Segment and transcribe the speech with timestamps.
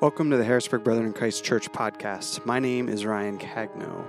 [0.00, 2.46] Welcome to the Harrisburg Brethren in Christ Church podcast.
[2.46, 4.04] My name is Ryan Cagno.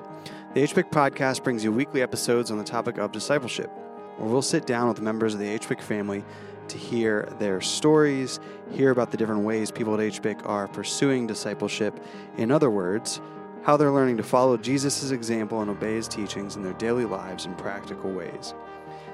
[0.54, 3.71] The HBIC podcast brings you weekly episodes on the topic of discipleship,
[4.17, 6.23] where we'll sit down with members of the HBIC family
[6.67, 8.39] to hear their stories,
[8.70, 11.99] hear about the different ways people at HBIC are pursuing discipleship.
[12.38, 13.20] In other words,
[13.63, 17.48] how they're learning to follow Jesus' example and obey his teachings in their daily lives
[17.48, 18.53] in practical ways.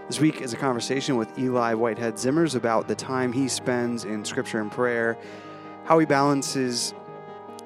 [0.08, 4.26] This week is a conversation with Eli Whitehead Zimmers about the time he spends in
[4.26, 5.18] scripture and prayer
[5.86, 6.94] how he balances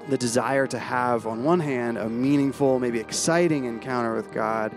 [0.09, 4.73] the desire to have, on one hand, a meaningful, maybe exciting encounter with God,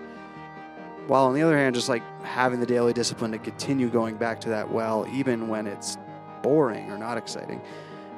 [1.06, 4.41] while on the other hand, just like having the daily discipline to continue going back
[4.42, 5.98] to that well, even when it's
[6.42, 7.60] boring or not exciting.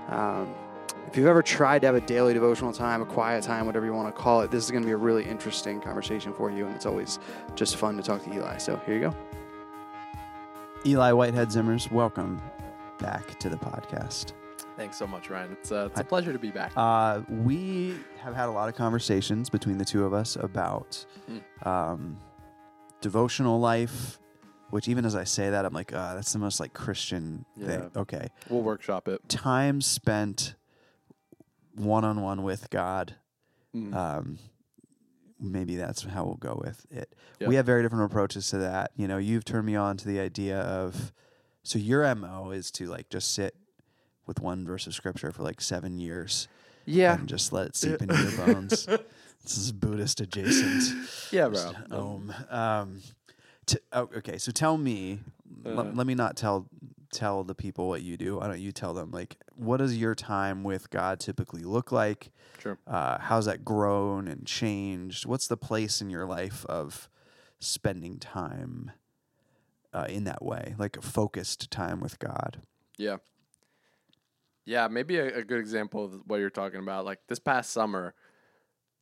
[0.09, 0.55] Um,
[1.07, 3.95] if you've ever tried to have a daily devotional time, a quiet time, whatever you
[3.95, 6.67] want to call it, this is going to be a really interesting conversation for you,
[6.67, 7.19] and it's always
[7.55, 8.59] just fun to talk to Eli.
[8.59, 9.17] So here you go.
[10.85, 12.43] Eli Whitehead Zimmers, welcome
[12.99, 14.33] back to the podcast.
[14.77, 15.53] Thanks so much, Ryan.
[15.53, 16.73] It's, uh, it's a pleasure to be back.
[16.77, 21.67] Uh, we have had a lot of conversations between the two of us about mm.
[21.67, 22.19] um,
[23.01, 24.19] devotional life.
[24.71, 27.67] Which even as I say that, I'm like, uh, that's the most like Christian yeah.
[27.67, 27.91] thing.
[27.95, 29.21] Okay, we'll workshop it.
[29.29, 30.57] Time spent
[31.77, 33.15] one on one with God.
[33.77, 33.95] Mm.
[33.95, 34.39] Um,
[35.39, 37.15] maybe that's how we'll go with it.
[37.39, 37.49] Yep.
[37.49, 38.91] We have very different approaches to that.
[38.97, 41.13] You know, you've turned me on to the idea of
[41.63, 43.55] so your mo is to like just sit
[44.27, 46.49] with one verse of scripture for like seven years.
[46.87, 47.15] Yeah.
[47.15, 48.89] And just let it seep into your bones.
[49.45, 51.31] This is Buddhist adjacent.
[51.31, 51.73] Yeah, bro.
[51.91, 53.03] Um, um,
[53.67, 55.21] t- oh, okay, so tell me.
[55.67, 56.67] Uh, l- let me not tell
[57.13, 58.39] tell the people what you do.
[58.39, 59.11] Why don't you tell them?
[59.11, 62.31] Like, what does your time with God typically look like?
[62.59, 62.79] Sure.
[62.87, 65.27] Uh, how's that grown and changed?
[65.27, 67.11] What's the place in your life of
[67.61, 68.93] spending time
[69.93, 72.63] uh, in that way, like focused time with God?
[72.97, 73.19] Yeah.
[74.67, 77.05] Yeah, maybe a, a, good example of what you're talking about.
[77.05, 78.15] Like this past summer,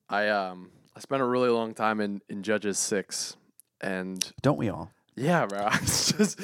[0.09, 3.37] I um I spent a really long time in in Judges six,
[3.81, 4.91] and don't we all?
[5.15, 5.69] Yeah, bro.
[5.75, 6.41] It's just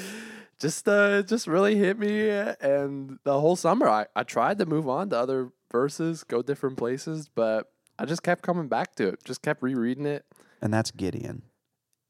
[0.61, 4.89] just uh just really hit me, and the whole summer I I tried to move
[4.89, 7.67] on to other verses, go different places, but
[7.99, 9.25] I just kept coming back to it.
[9.25, 10.25] Just kept rereading it.
[10.63, 11.43] And that's Gideon.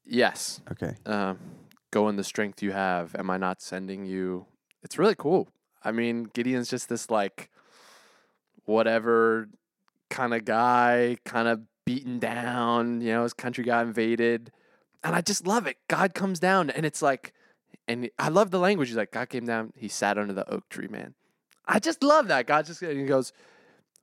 [0.05, 0.61] Yes.
[0.71, 0.97] Okay.
[1.07, 1.39] Um,
[1.91, 3.15] go in the strength you have.
[3.15, 4.47] Am I not sending you?
[4.83, 5.49] It's really cool.
[5.85, 7.51] I mean, Gideon's just this like
[8.65, 9.49] whatever
[10.11, 14.53] kind of guy, kind of beaten down, you know, his country got invaded.
[15.03, 15.77] And I just love it.
[15.89, 17.33] God comes down and it's like,
[17.87, 18.89] and I love the language.
[18.89, 21.15] He's like, God came down, he sat under the oak tree, man.
[21.67, 22.47] I just love that.
[22.47, 23.33] God just, he goes,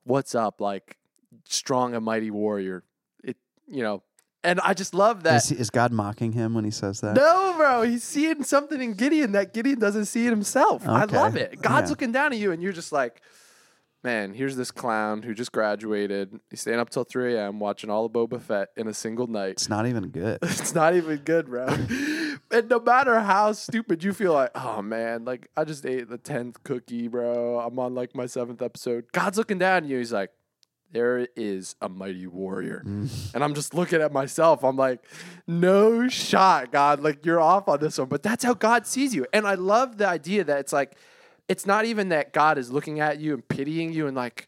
[0.03, 0.61] What's up?
[0.61, 0.97] Like,
[1.45, 2.83] strong and mighty warrior.
[3.23, 3.37] It,
[3.67, 4.03] you know,
[4.45, 5.43] and I just love that.
[5.43, 7.15] Is, is, God mocking him when he says that?
[7.15, 7.81] No, bro.
[7.81, 10.83] He's seeing something in Gideon that Gideon doesn't see in himself.
[10.83, 10.91] Okay.
[10.91, 11.61] I love it.
[11.61, 11.89] God's yeah.
[11.89, 13.21] looking down at you, and you're just like,
[14.03, 16.39] man, here's this clown who just graduated.
[16.49, 17.59] He's staying up till 3 a.m.
[17.59, 19.51] watching all of Boba Fett in a single night.
[19.51, 20.37] It's not even good.
[20.43, 21.65] it's not even good, bro.
[22.51, 26.19] and no matter how stupid you feel like, oh man, like I just ate the
[26.19, 27.59] 10th cookie, bro.
[27.59, 29.05] I'm on like my seventh episode.
[29.11, 29.97] God's looking down at you.
[29.97, 30.29] He's like,
[30.95, 32.81] there is a mighty warrior.
[32.85, 33.35] Mm.
[33.35, 34.63] And I'm just looking at myself.
[34.63, 35.03] I'm like,
[35.45, 37.01] no shot, God.
[37.01, 38.07] Like, you're off on this one.
[38.07, 39.25] But that's how God sees you.
[39.33, 40.95] And I love the idea that it's like,
[41.49, 44.47] it's not even that God is looking at you and pitying you and like,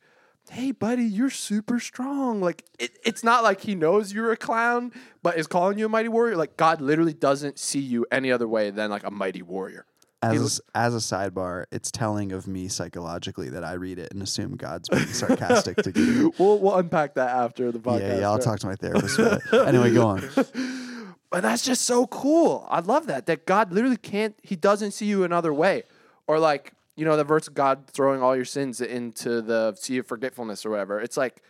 [0.50, 2.40] hey, buddy, you're super strong.
[2.40, 5.90] Like, it, it's not like he knows you're a clown, but is calling you a
[5.90, 6.38] mighty warrior.
[6.38, 9.86] Like, God literally doesn't see you any other way than like a mighty warrior.
[10.24, 14.56] As as a sidebar, it's telling of me psychologically that I read it and assume
[14.56, 16.34] God's being sarcastic to you.
[16.40, 18.00] We'll we'll unpack that after the podcast.
[18.00, 18.30] Yeah, yeah.
[18.30, 19.20] I'll talk to my therapist.
[19.54, 20.24] anyway, go on.
[21.30, 22.66] But that's just so cool.
[22.70, 23.26] I love that.
[23.26, 24.34] That God literally can't.
[24.44, 25.84] He doesn't see you another way,
[26.26, 29.98] or like you know the verse of God throwing all your sins into the sea
[29.98, 31.02] of forgetfulness or whatever.
[31.02, 31.44] It's like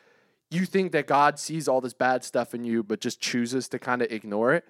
[0.49, 3.79] you think that God sees all this bad stuff in you, but just chooses to
[3.79, 4.65] kind of ignore it.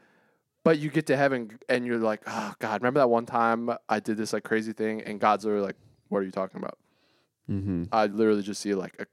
[0.68, 4.02] But you get to heaven and you're like, oh God, remember that one time I
[4.02, 5.02] did this like crazy thing?
[5.02, 5.78] And God's literally like,
[6.10, 6.78] what are you talking about?
[7.50, 7.86] Mm-hmm.
[7.90, 9.06] I literally just see like a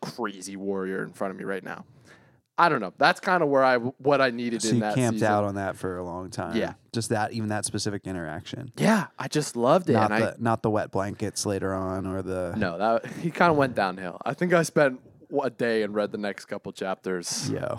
[0.00, 1.84] crazy warrior in front of me right now.
[2.56, 2.92] I don't know.
[2.96, 4.94] That's kind of where I what I needed so in you that.
[4.94, 5.32] camped season.
[5.32, 6.56] out on that for a long time.
[6.56, 8.70] Yeah, just that, even that specific interaction.
[8.76, 9.94] Yeah, I just loved it.
[9.94, 12.78] Not the I, not the wet blankets later on, or the no.
[12.78, 14.18] That he kind of went downhill.
[14.24, 15.00] I think I spent
[15.42, 17.50] a day and read the next couple chapters.
[17.50, 17.78] Yeah,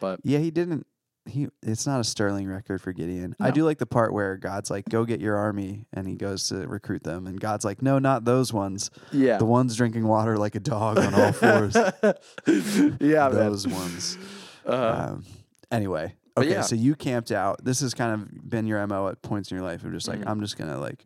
[0.00, 0.86] but yeah, he didn't
[1.26, 3.36] he it's not a sterling record for Gideon.
[3.38, 3.46] No.
[3.46, 6.48] I do like the part where God's like, "Go get your army," and he goes
[6.48, 8.90] to recruit them, and God's like, "No, not those ones.
[9.12, 11.76] Yeah, the ones drinking water like a dog on all fours.
[13.00, 13.76] yeah, those man.
[13.76, 14.18] ones."
[14.64, 15.12] Uh-huh.
[15.12, 15.24] Um,
[15.70, 16.60] anyway, okay, yeah.
[16.62, 17.64] so you camped out.
[17.64, 20.20] This has kind of been your mo at points in your life of just like,
[20.20, 20.28] mm-hmm.
[20.28, 21.04] I'm just gonna like,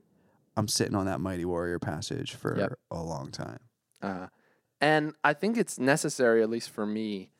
[0.56, 2.78] I'm sitting on that mighty warrior passage for yep.
[2.90, 3.60] a long time.
[4.02, 4.26] Uh,
[4.80, 7.30] And I think it's necessary, at least for me.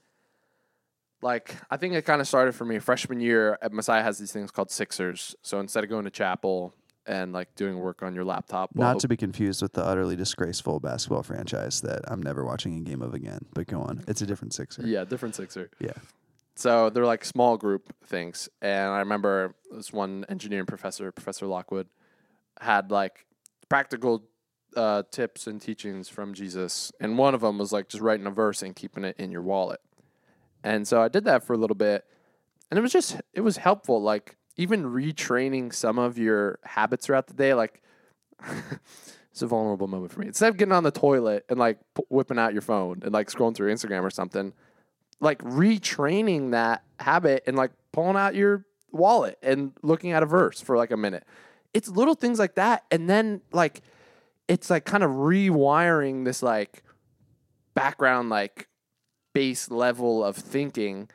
[1.22, 4.32] Like, I think it kind of started for me freshman year at Messiah has these
[4.32, 5.34] things called Sixers.
[5.42, 6.74] So instead of going to chapel
[7.06, 10.16] and like doing work on your laptop, well, Not to be confused with the utterly
[10.16, 13.46] disgraceful basketball franchise that I'm never watching a game of again.
[13.54, 14.04] But go on.
[14.08, 14.82] It's a different Sixer.
[14.86, 15.70] yeah, different Sixer.
[15.80, 15.92] Yeah.
[16.56, 18.48] So they're like small group things.
[18.62, 21.88] And I remember this one engineering professor, Professor Lockwood,
[22.60, 23.26] had like
[23.68, 24.24] practical
[24.74, 26.92] uh, tips and teachings from Jesus.
[26.98, 29.42] And one of them was like just writing a verse and keeping it in your
[29.42, 29.80] wallet.
[30.64, 32.04] And so I did that for a little bit.
[32.70, 34.02] And it was just, it was helpful.
[34.02, 37.54] Like even retraining some of your habits throughout the day.
[37.54, 37.82] Like,
[39.30, 40.26] it's a vulnerable moment for me.
[40.26, 43.30] Instead of getting on the toilet and like p- whipping out your phone and like
[43.30, 44.52] scrolling through Instagram or something,
[45.20, 50.60] like retraining that habit and like pulling out your wallet and looking at a verse
[50.60, 51.24] for like a minute.
[51.74, 52.84] It's little things like that.
[52.90, 53.82] And then like
[54.48, 56.82] it's like kind of rewiring this like
[57.74, 58.68] background like
[59.36, 61.10] base level of thinking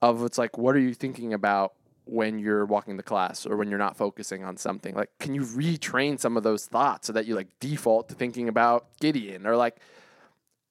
[0.00, 1.74] of it's like what are you thinking about
[2.06, 4.94] when you're walking the class or when you're not focusing on something?
[4.94, 8.48] Like can you retrain some of those thoughts so that you like default to thinking
[8.48, 9.76] about gideon or like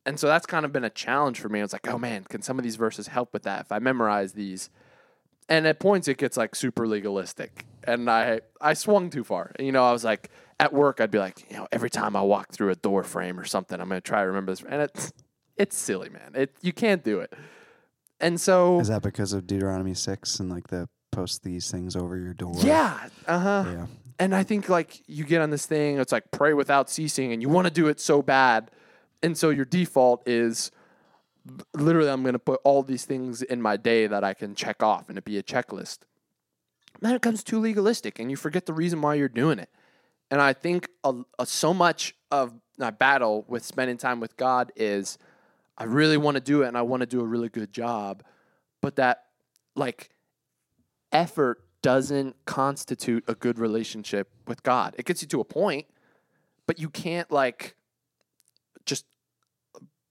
[0.08, 1.62] and so that's kind of been a challenge for me.
[1.62, 4.34] It's like oh man can some of these verses help with that if i memorize
[4.34, 4.72] these?
[5.48, 9.52] And at points it gets like super legalistic and i i swung too far.
[9.60, 12.22] You know i was like at work i'd be like you know every time i
[12.24, 14.82] walk through a door frame or something i'm going to try to remember this and
[14.82, 15.12] it's
[15.58, 16.32] it's silly man.
[16.34, 17.34] It you can't do it.
[18.20, 22.18] And so Is that because of Deuteronomy 6 and like the post these things over
[22.18, 22.54] your door?
[22.58, 23.64] yeah uh-huh.
[23.68, 23.86] Yeah.
[24.20, 27.42] and i think like you get on this thing it's like pray without ceasing and
[27.42, 28.72] you want to do it so bad.
[29.24, 30.72] And so your default is
[31.74, 34.82] literally i'm going to put all these things in my day that i can check
[34.84, 36.00] off and it be a checklist.
[37.02, 39.70] Then it becomes too legalistic and you forget the reason why you're doing it.
[40.32, 44.72] And i think a, a, so much of my battle with spending time with god
[44.76, 45.18] is
[45.78, 48.24] i really want to do it and i want to do a really good job
[48.82, 49.26] but that
[49.76, 50.10] like
[51.12, 54.96] effort doesn't constitute a good relationship with God.
[54.98, 55.86] It gets you to a point,
[56.66, 57.76] but you can't like
[58.88, 59.06] just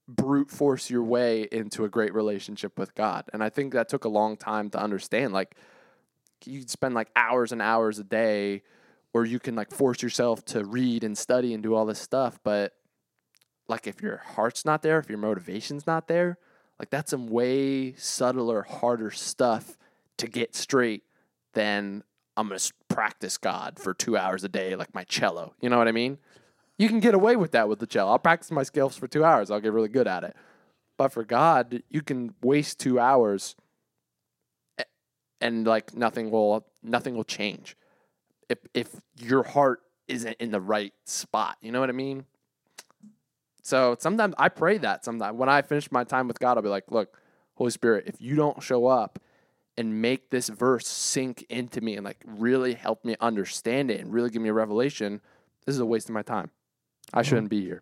[0.07, 3.25] brute force your way into a great relationship with God.
[3.33, 5.33] And I think that took a long time to understand.
[5.33, 5.55] Like
[6.45, 8.61] you can spend like hours and hours a day
[9.13, 12.39] or you can like force yourself to read and study and do all this stuff,
[12.41, 12.71] but
[13.67, 16.37] like if your heart's not there, if your motivation's not there,
[16.79, 19.77] like that's some way subtler, harder stuff
[20.17, 21.03] to get straight
[21.53, 22.03] than
[22.37, 25.53] I'm going to practice God for two hours a day, like my cello.
[25.61, 26.17] You know what I mean?
[26.77, 28.11] You can get away with that with the cello.
[28.11, 29.49] I'll practice my scales for two hours.
[29.49, 30.35] I'll get really good at it.
[30.97, 33.55] But for God, you can waste two hours
[35.41, 37.75] and like nothing will nothing will change
[38.49, 41.57] if if your heart isn't in the right spot.
[41.61, 42.25] You know what I mean?
[43.65, 46.69] So sometimes I pray that sometimes when I finish my time with God, I'll be
[46.69, 47.17] like, look,
[47.55, 49.17] Holy Spirit, if you don't show up
[49.75, 54.13] and make this verse sink into me and like really help me understand it and
[54.13, 55.19] really give me a revelation,
[55.65, 56.51] this is a waste of my time.
[57.11, 57.81] I shouldn't be here.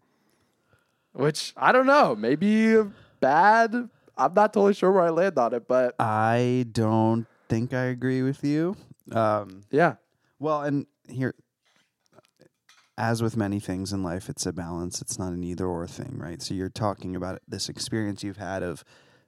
[1.11, 2.81] Which I don't know, maybe
[3.19, 3.89] bad.
[4.17, 8.21] I'm not totally sure where I land on it, but I don't think I agree
[8.21, 8.77] with you.
[9.11, 9.95] Um, yeah.
[10.39, 11.35] well, and here,
[12.97, 15.01] as with many things in life, it's a balance.
[15.01, 16.41] It's not an either or thing, right?
[16.41, 18.83] So you're talking about this experience you've had of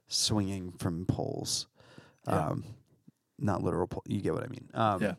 [0.08, 1.66] swinging from poles.
[2.28, 2.48] Yeah.
[2.48, 2.64] Um,
[3.38, 4.02] not literal pole.
[4.06, 4.68] You get what I mean.
[4.74, 5.14] Um, Yeah.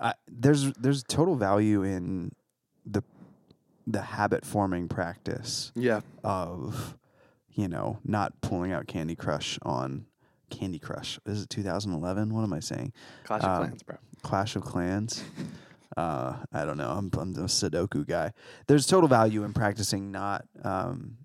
[0.00, 2.32] I, there's there's total value in
[2.84, 3.02] the
[3.86, 6.00] the habit forming practice Yeah.
[6.22, 6.96] of
[7.48, 10.04] you know not pulling out Candy Crush on
[10.50, 11.18] Candy Crush.
[11.24, 12.34] Is it 2011?
[12.34, 12.92] What am I saying?
[13.24, 13.96] Clash of Um, Clans, bro.
[14.22, 15.22] Clash of Clans.
[15.96, 16.90] uh, I don't know.
[16.90, 18.32] I'm I'm a Sudoku guy.
[18.66, 21.16] There's total value in practicing not um,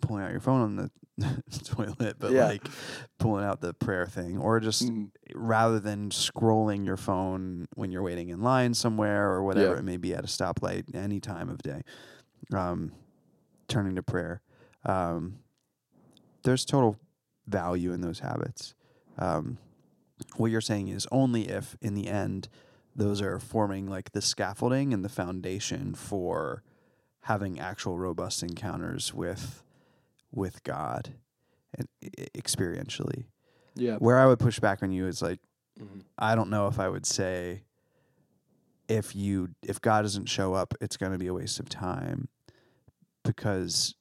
[0.00, 0.90] pulling out your phone on the
[1.64, 2.46] toilet, but Yeah.
[2.46, 2.66] like
[3.18, 5.10] pulling out the prayer thing, or just Mm.
[5.34, 9.78] rather than scrolling your phone when you're waiting in line somewhere or whatever Yeah.
[9.78, 11.82] it may be at a stoplight any time of day,
[12.52, 12.92] um,
[13.68, 14.42] turning to prayer.
[14.84, 15.38] Um,
[16.42, 16.96] there's total
[17.46, 18.74] value in those habits.
[19.18, 19.58] Um,
[20.36, 22.48] what you're saying is only if, in the end,
[22.96, 26.62] those are forming like the scaffolding and the foundation for
[27.22, 29.62] having actual robust encounters with
[30.32, 31.14] with God
[31.76, 31.88] and
[32.36, 33.24] experientially.
[33.74, 33.96] Yeah.
[33.96, 35.40] Where I would push back on you is like
[35.80, 36.04] Mhm.
[36.18, 37.64] I don't know if I would say
[38.88, 42.28] if you if God doesn't show up, it's going to be a waste of time
[43.24, 43.94] because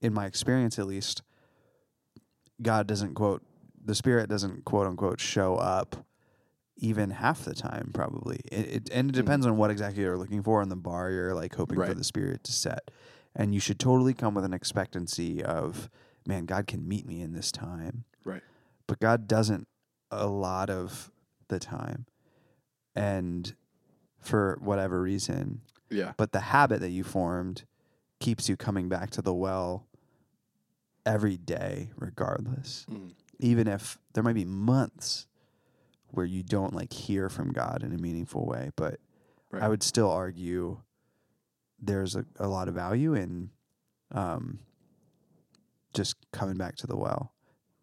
[0.00, 1.22] in my experience at least
[2.60, 3.42] God doesn't quote
[3.84, 6.04] the spirit doesn't quote unquote show up
[6.76, 8.40] even half the time probably.
[8.50, 9.16] It, it and it Mhm.
[9.16, 11.96] depends on what exactly you're looking for and the bar you're like hoping for Right.
[11.96, 12.90] the spirit to set.
[13.34, 15.88] and you should totally come with an expectancy of,
[16.26, 18.04] man, God can meet me in this time.
[18.24, 18.42] Right.
[18.86, 19.68] But God doesn't
[20.10, 21.10] a lot of
[21.48, 22.04] the time.
[22.94, 23.54] And
[24.18, 26.12] for whatever reason, Yeah.
[26.18, 27.64] but the habit that you formed
[28.20, 29.86] keeps you coming back to the well
[31.06, 33.14] every day regardless Mm.
[33.38, 35.26] even if there might be months
[36.12, 38.98] where you don't like hear from god in a meaningful way but
[39.50, 39.62] Right.
[39.62, 40.78] i would still argue
[41.78, 43.50] there's a, a lot of value in
[44.12, 44.60] um,
[45.94, 47.32] just coming back to the well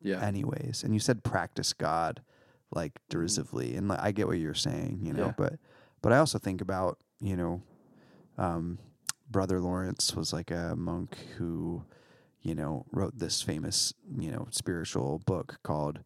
[0.01, 0.21] Yeah.
[0.21, 2.21] anyways and you said practice god
[2.71, 5.33] like derisively and like, i get what you're saying you know Yeah.
[5.37, 5.53] but
[6.01, 7.61] but i also think about you know
[8.37, 8.79] um,
[9.29, 11.83] brother lawrence was like a monk who
[12.41, 15.99] you know wrote this famous you know spiritual book called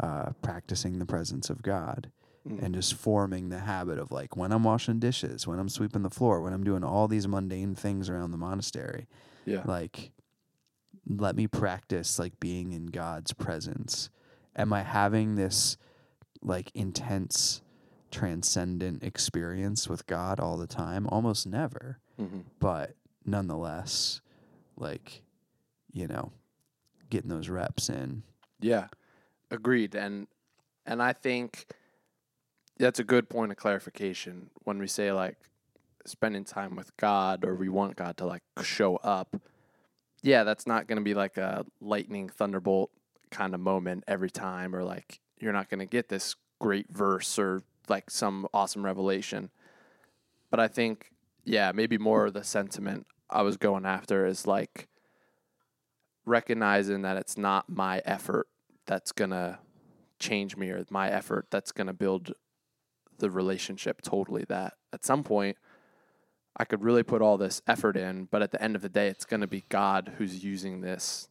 [0.00, 2.10] uh, practicing the presence of god
[2.46, 2.62] Mm.
[2.62, 6.10] and just forming the habit of like when i'm washing dishes when i'm sweeping the
[6.10, 9.08] floor when i'm doing all these mundane things around the monastery
[9.44, 9.62] yeah.
[9.64, 10.12] like
[11.08, 14.10] let me practice like being in god's presence.
[14.54, 15.76] Am i having this
[16.40, 17.62] like intense
[18.12, 21.06] transcendent experience with god all the time?
[21.08, 21.98] Almost never.
[22.16, 24.20] Hmm but nonetheless
[24.76, 25.22] like
[25.92, 26.30] you know
[27.10, 28.22] getting those reps in.
[28.60, 28.86] Yeah,
[29.50, 29.94] agreed.
[29.94, 30.26] And
[30.86, 31.66] and I think
[32.78, 35.36] that's a good point of clarification when we say like
[36.04, 39.36] spending time with God or we want God to like show up.
[40.22, 42.90] Yeah, that's not going to be like a lightning thunderbolt
[43.30, 47.38] kind of moment every time or like you're not going to get this great verse
[47.38, 49.50] or like some awesome revelation.
[50.50, 51.10] But I think
[51.44, 54.88] yeah, maybe more of the sentiment I was going after is like
[56.24, 58.48] recognizing that it's not my effort
[58.86, 59.58] that's going to
[60.18, 62.32] change me or my effort that's going to build
[63.18, 65.56] the relationship totally that at some point
[66.58, 69.08] I could really put all this effort in but at the end of the day
[69.08, 71.28] it's going to be God who's using this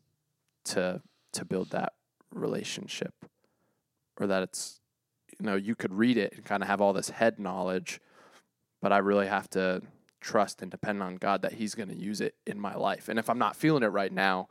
[0.66, 1.02] to
[1.34, 1.94] to build that
[2.32, 3.14] relationship.
[4.20, 4.80] Or that it's
[5.40, 8.00] you know you could read it and kind of have all this head knowledge
[8.82, 9.82] but I really have to
[10.22, 13.10] trust and depend on God that he's going to use it in my life.
[13.10, 14.48] And if I'm not feeling it right now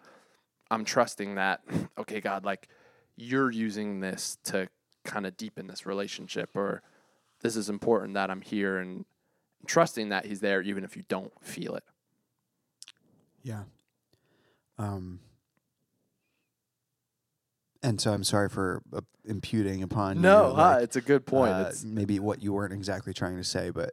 [0.71, 1.61] I'm trusting that
[1.99, 2.69] okay God like
[3.17, 4.69] you're using this to
[5.05, 6.83] kind of deepen this relationship or
[7.43, 9.05] this is important that I'm here and
[9.67, 11.85] trusting that he's there even if you don't feel it.
[13.43, 13.65] Yeah.
[14.79, 15.21] Um.
[17.83, 20.55] And so I'm sorry for uh, imputing upon No, you.
[20.55, 21.53] huh, like, it's a good point.
[21.53, 23.91] uh, it's, maybe what you weren't exactly trying to say, but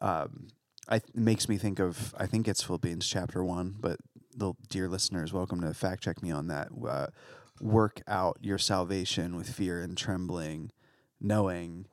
[0.00, 0.46] um,
[0.88, 3.74] I it makes me think of I think it's Philippians chapter one.
[3.80, 3.98] But
[4.34, 6.68] the dear listeners, welcome to fact check me on that.
[6.88, 7.08] Uh,
[7.62, 10.70] work out your salvation with fear and trembling,
[11.20, 11.86] knowing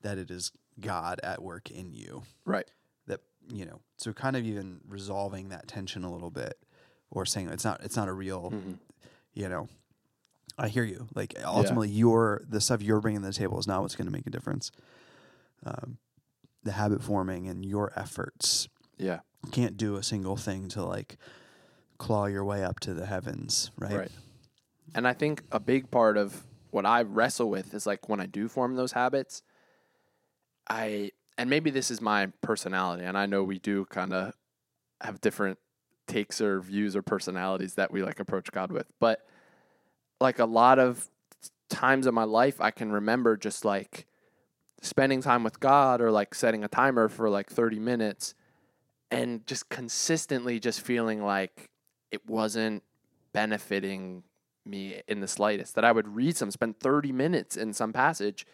[0.00, 0.50] that it is
[0.80, 2.22] God at work in you.
[2.44, 2.68] right.
[3.06, 3.20] That
[3.52, 6.54] you know, so kind of even resolving that tension a little bit,
[7.10, 8.78] or saying it's not it's not a real, Mhm.
[9.34, 9.68] you know.
[10.58, 11.08] I hear you.
[11.14, 14.12] Like ultimately, your the stuff you're bringing to the table is not what's going to
[14.12, 14.70] make a difference.
[15.64, 15.98] Um,
[16.62, 19.20] the habit forming and your efforts Yeah.
[19.44, 21.16] you can't do a single thing to like
[21.98, 23.96] claw your way up to the heavens, right?
[23.98, 24.12] Right.
[24.94, 28.26] And I think a big part of what I wrestle with is like when I
[28.26, 29.42] do form those habits,
[30.68, 34.34] I and maybe this is my personality, and I know we do kind of
[35.00, 35.58] have different
[36.06, 39.26] takes or views or personalities that we like approach God with, but
[40.20, 41.08] like a lot of
[41.68, 44.06] times in my life, I can remember just like
[44.82, 48.34] spending time with God or like setting a timer for like 30 minutes
[49.10, 51.70] and just consistently just feeling like
[52.10, 52.82] it wasn't
[53.32, 54.22] benefiting
[54.64, 55.74] me in the slightest.
[55.74, 58.46] That I would read some, spend 30 minutes in some passage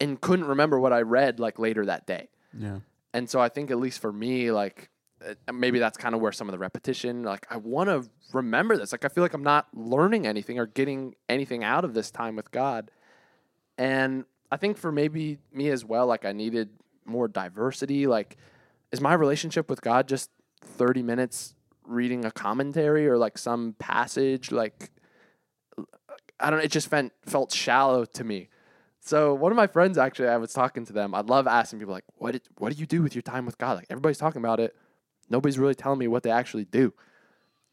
[0.00, 2.28] and couldn't remember what I read like later that day.
[2.56, 2.80] Yeah.
[3.12, 4.90] And so I think at least for me, like
[5.26, 8.76] uh, maybe that's kind of where some of the repetition, like I want to remember
[8.76, 8.92] this.
[8.92, 12.36] Like I feel like I'm not learning anything or getting anything out of this time
[12.36, 12.90] with God.
[13.76, 16.70] And I think for maybe me as well, like I needed
[17.04, 18.06] more diversity.
[18.06, 18.36] Like,
[18.92, 20.30] is my relationship with God just
[20.62, 24.50] 30 minutes reading a commentary or like some passage?
[24.50, 24.90] Like,
[26.40, 26.64] I don't know.
[26.64, 28.48] It just felt, felt shallow to me.
[29.00, 31.14] So one of my friends actually, I was talking to them.
[31.14, 33.58] I love asking people like, "What did, what do you do with your time with
[33.58, 34.76] God?" Like everybody's talking about it.
[35.30, 36.92] Nobody's really telling me what they actually do.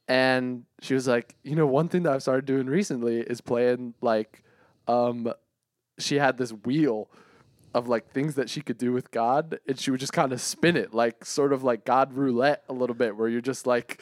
[0.07, 3.95] And she was like, "You know, one thing that I've started doing recently is playing
[4.01, 4.43] like,
[4.87, 5.33] um,
[5.97, 7.09] she had this wheel
[7.73, 10.39] of like things that she could do with God, and she would just kind of
[10.39, 14.01] spin it, like sort of like God roulette a little bit, where you're just like,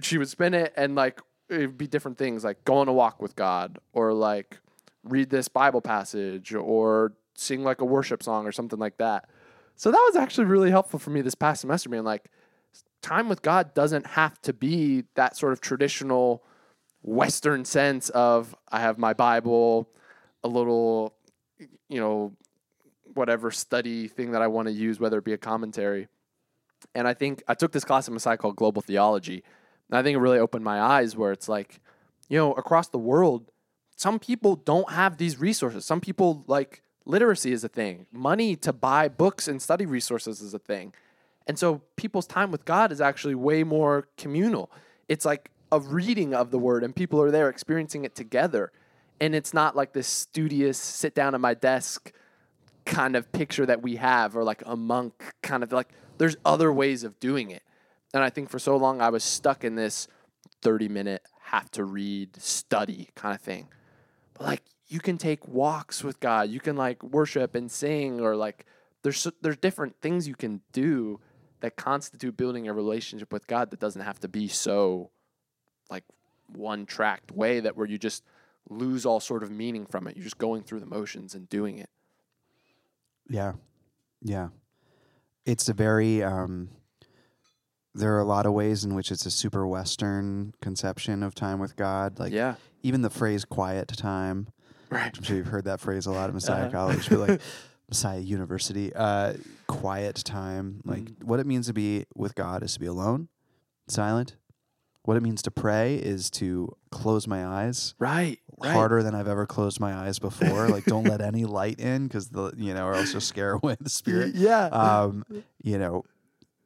[0.00, 3.20] she would spin it and like it'd be different things, like go on a walk
[3.20, 4.58] with God, or like
[5.04, 9.28] read this Bible passage, or sing like a worship song or something like that.
[9.76, 12.30] So that was actually really helpful for me this past semester, being like
[13.00, 16.42] time with God doesn't have to be that sort of traditional
[17.02, 19.88] Western sense of I have my Bible,
[20.42, 21.14] a little,
[21.88, 22.32] you know,
[23.14, 26.08] whatever study thing that I want to use, whether it be a commentary.
[26.94, 29.42] And I think I took this class in Messiah called Global Theology.
[29.90, 31.80] And I think it really opened my eyes where it's like,
[32.28, 33.50] you know, across the world,
[33.96, 35.84] some people don't have these resources.
[35.84, 38.06] Some people like literacy is a thing.
[38.12, 40.92] Money to buy books and study resources is a thing.
[41.46, 44.70] And so people's time with God is actually way more communal.
[45.08, 48.70] It's like a reading of the word and people are there experiencing it together.
[49.20, 52.12] And it's not like this studious sit down at my desk
[52.84, 56.72] kind of picture that we have or like a monk kind of like there's other
[56.72, 57.62] ways of doing it.
[58.14, 60.08] And I think for so long I was stuck in this
[60.62, 63.68] 30 minute have to read study kind of thing.
[64.34, 68.36] But like you can take walks with God, you can like worship and sing or
[68.36, 68.66] like
[69.02, 71.20] there's there's different things you can do
[71.60, 75.10] that constitute building a relationship with God that doesn't have to be so
[75.90, 76.04] like
[76.54, 78.24] one tracked way that where you just
[78.70, 80.16] lose all sort of meaning from it.
[80.16, 81.88] You're just going through the motions and doing it.
[83.28, 83.52] Yeah.
[84.22, 84.48] Yeah.
[85.44, 86.68] It's a very um
[87.98, 91.58] there are a lot of ways in which it's a super western conception of time
[91.58, 92.18] with God.
[92.18, 92.54] Like yeah.
[92.82, 94.48] even the phrase quiet time.
[94.90, 95.12] Right.
[95.16, 96.70] I'm sure you've heard that phrase a lot at Messiah Uh-huh.
[96.70, 97.40] College, but like
[97.88, 98.92] Messiah University.
[98.94, 99.34] Uh
[99.66, 100.80] quiet time.
[100.84, 101.24] Like Mhm.
[101.24, 103.28] what it means to be with God is to be alone,
[103.88, 104.36] silent.
[105.04, 108.40] What it means to pray is to close my eyes Right.
[108.58, 108.72] Right.
[108.72, 110.68] harder than I've ever closed my eyes before.
[110.68, 113.76] like, don't let any light in because the you know, or else you'll scare away
[113.80, 114.34] the spirit.
[114.34, 114.66] Yeah.
[114.66, 115.24] Um,
[115.62, 116.04] you know,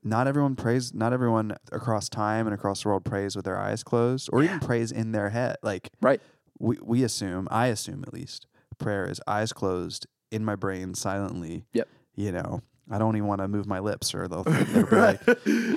[0.05, 0.93] not everyone prays.
[0.93, 4.61] Not everyone across time and across the world prays with their eyes closed, or even
[4.61, 5.57] prays in their head.
[5.63, 6.21] Like, Right.
[6.59, 8.47] We we assume, I assume at least,
[8.79, 11.67] prayer is eyes closed in my brain silently.
[11.73, 11.89] Yep.
[12.15, 15.25] You know, I don't even want to move my lips, or they'll, they'll be like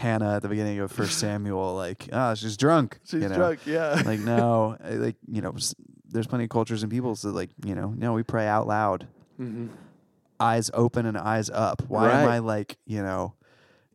[0.02, 3.00] Hannah at the beginning of First Samuel, like, ah, she's drunk.
[3.06, 3.36] She's you know?
[3.36, 3.60] drunk.
[3.66, 4.02] Yeah.
[4.06, 5.56] like no like you know
[6.08, 9.08] there's plenty of cultures and peoples that like you know no we pray out loud
[9.40, 9.68] mm-hmm.
[10.40, 13.34] eyes open and eyes up why am i like you know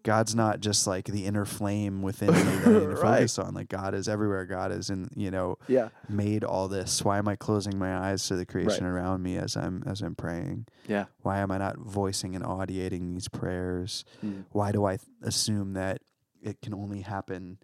[0.03, 3.19] god's not just like the inner flame within me that i need to Right.
[3.19, 5.89] focus on like god is everywhere god is in you know Yeah.
[6.09, 9.57] made all this why am i closing my eyes to the creation around me as
[9.57, 11.07] i'm as i'm praying Yeah.
[11.23, 14.45] why am i not voicing and audiating these prayers Mm.
[14.51, 16.01] why do i th- assume that
[16.43, 17.59] it can only happen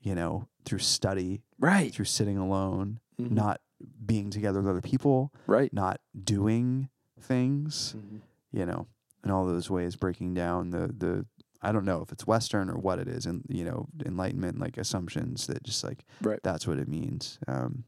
[0.00, 1.92] you know through study Right.
[1.92, 3.32] through sitting alone Mhm.
[3.32, 3.60] not
[4.04, 5.72] being together with other people, Right.
[5.72, 8.20] not doing things, Mhm.
[8.52, 8.86] you know,
[9.24, 11.26] in all those ways, breaking down the the
[11.62, 14.76] I don't know if it's Western or what it is, and you know, enlightenment like
[14.78, 16.40] assumptions that just like Right.
[16.42, 17.38] that's what it means.
[17.46, 17.84] Um,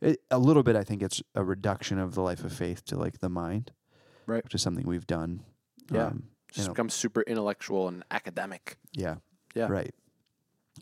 [0.00, 2.96] it, a little bit, I think it's a reduction of the life of faith to
[2.96, 3.72] like the mind,
[4.26, 4.44] Right.
[4.44, 5.40] Which is something we've done.
[5.90, 6.06] Yeah.
[6.08, 8.78] Um, Just know, becomes super intellectual and academic.
[8.92, 9.16] yeah,
[9.54, 9.68] Yeah.
[9.68, 9.94] right.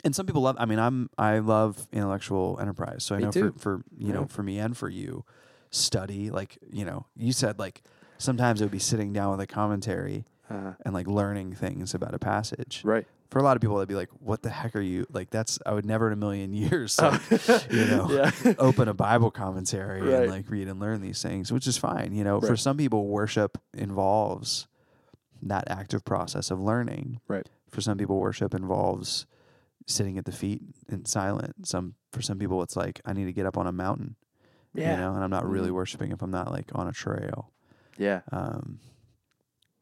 [0.05, 0.57] And some people love.
[0.59, 3.03] I mean, I'm I love intellectual enterprise.
[3.05, 3.53] So I Me know too.
[3.53, 5.25] for for you know for me and for you,
[5.71, 7.83] study like you know you said like
[8.19, 12.15] sometimes it would be sitting down with a commentary Uh, and like learning things about
[12.15, 12.83] a passage.
[12.85, 13.07] right.
[13.31, 15.59] For a lot of people, they'd be like, "What the heck are you like?" That's
[15.67, 17.21] I would never in a million years like,
[17.69, 18.07] you know
[18.45, 18.55] yeah.
[18.61, 20.23] open a Bible commentary Right.
[20.23, 22.15] and like read and learn these things, which is fine.
[22.15, 24.69] You know, for some people, worship involves
[25.43, 27.21] that active process of learning.
[27.27, 27.49] Right.
[27.69, 29.27] For some people, worship involves
[29.87, 31.67] sitting at the feet in silent.
[31.67, 34.15] Some for some people, it's like I need to get up on a mountain.
[34.73, 34.93] yeah.
[34.93, 35.75] You know, and I'm not really Mhm.
[35.75, 37.51] worshiping if I'm not like on a trail.
[37.99, 38.21] Yeah.
[38.31, 38.79] Um,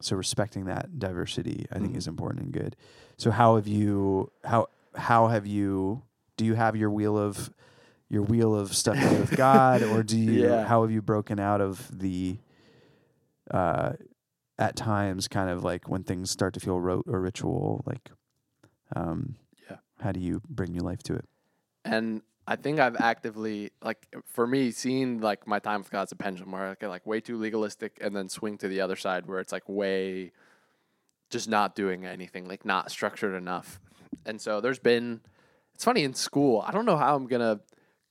[0.05, 1.97] so respecting that diversity, I think, Mhm.
[1.99, 2.77] is important and good.
[3.17, 6.03] So how have you how how have you
[6.37, 7.51] do you have your wheel of
[8.09, 10.65] your wheel of stuff with God, or do you Yeah.
[10.67, 12.39] how have you broken out of the
[13.51, 13.93] uh,
[14.59, 18.11] at times kind of like when things start to feel rote or ritual, like
[18.95, 19.37] um,
[19.69, 19.77] Yeah.
[20.01, 21.29] how do you bring new life to it?
[21.85, 26.17] And I think I've actively like for me seeing like my time with God's a
[26.17, 29.27] pendulum where I get like way too legalistic and then swing to the other side
[29.27, 30.33] where it's like way
[31.31, 33.81] just not doing anything, like not structured enough.
[34.27, 35.21] And so there's been
[35.75, 37.61] it's funny in school, I don't know how I'm gonna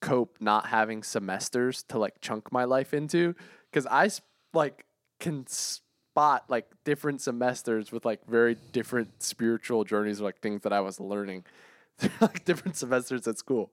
[0.02, 3.36] cope not having semesters to like chunk my life into
[3.72, 4.10] because I
[4.54, 4.86] like
[5.20, 10.74] can spot like different semesters with like very different spiritual journeys or like things that
[10.74, 11.46] I was learning
[12.22, 13.72] like different semesters at school.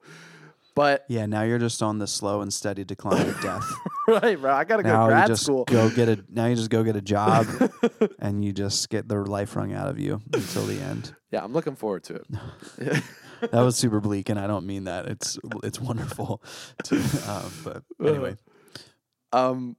[0.75, 3.69] But Yeah, now you're just on the slow and steady decline of death.
[4.09, 5.65] right, bro, I gotta go now grad you just school.
[5.65, 7.47] go get a now you just go get a job
[8.19, 11.15] and you just get the life wrung out of you until the end.
[11.33, 13.03] Yeah, I'm looking forward to it.
[13.53, 15.07] That was super bleak, and I don't mean that.
[15.07, 16.43] It's it's wonderful.
[16.85, 16.97] To,
[17.29, 18.37] um, but anyway,
[19.33, 19.77] Um,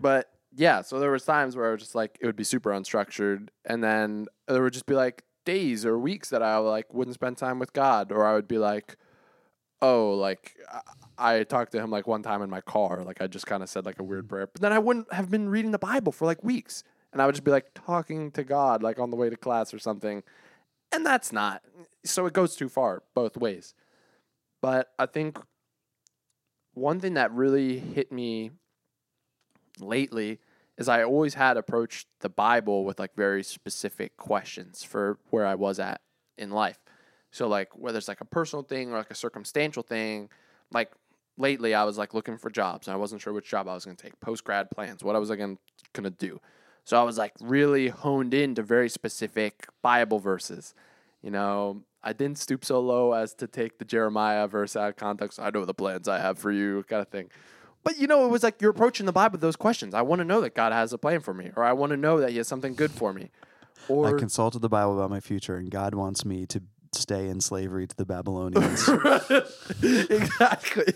[0.00, 2.70] but yeah, so there was times where I was just like, it would be super
[2.70, 7.14] unstructured, and then there would just be like days or weeks that I like wouldn't
[7.14, 8.96] spend time with God, or I would be like,
[9.82, 10.56] oh, like
[11.18, 13.62] I, I talked to him like one time in my car, like I just kind
[13.62, 14.30] of said like a weird mm.
[14.30, 17.26] prayer, but then I wouldn't have been reading the Bible for like weeks, and I
[17.26, 20.22] would just be like talking to God like on the way to class or something,
[20.92, 21.62] and that's not.
[22.04, 23.74] So it goes too far both ways,
[24.62, 25.38] but I think
[26.74, 28.52] one thing that really hit me
[29.78, 30.38] lately
[30.78, 35.54] is I always had approached the Bible with like very specific questions for where I
[35.54, 36.00] was at
[36.38, 36.78] in life.
[37.32, 40.28] So like whether it's like a personal thing or like a circumstantial thing,
[40.70, 40.92] like
[41.36, 43.84] lately I was like looking for jobs and I wasn't sure which job I was
[43.84, 45.58] going to take, post grad plans, what I was like going
[45.94, 46.40] to do.
[46.84, 50.74] So I was like really honed into very specific Bible verses.
[51.22, 54.96] You know, I didn't stoop so low as to take the Jeremiah verse out of
[54.96, 55.38] context.
[55.40, 57.30] I know the plans I have for you, kind of thing.
[57.84, 59.94] But you know, it was like you're approaching the Bible with those questions.
[59.94, 61.96] I want to know that God has a plan for me, or I want to
[61.96, 63.30] know that He has something good for me.
[63.88, 66.62] Or I consulted the Bible about my future, and God wants me to
[66.94, 68.88] stay in slavery to the Babylonians.
[70.10, 70.94] exactly.